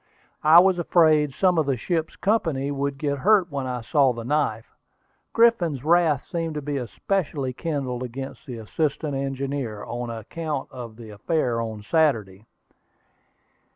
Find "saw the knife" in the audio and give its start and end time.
3.81-4.75